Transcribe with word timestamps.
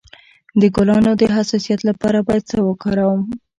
د 0.59 0.61
ګلانو 0.75 1.11
د 1.17 1.23
حساسیت 1.37 1.79
لپاره 1.89 2.19
باید 2.27 2.43
څه 2.49 2.57
وکاروم؟ 2.67 3.21